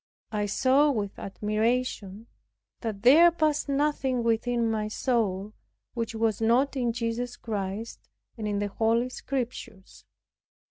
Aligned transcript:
I 0.31 0.47
saw 0.47 0.89
with 0.89 1.19
admiration 1.19 2.25
that 2.79 3.03
there 3.03 3.29
passed 3.29 3.69
nothing 3.69 4.23
within 4.23 4.67
my 4.71 4.87
soul 4.87 5.53
which 5.93 6.15
was 6.15 6.41
not 6.41 6.75
in 6.75 6.91
Jesus 6.91 7.37
Christ 7.37 8.09
and 8.35 8.47
in 8.47 8.57
the 8.57 8.69
Holy 8.69 9.09
Scriptures. 9.09 10.03